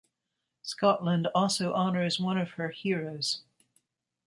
[0.63, 3.43] Scotland also honours one of her heroes.